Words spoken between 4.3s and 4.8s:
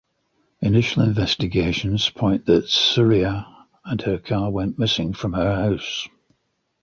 went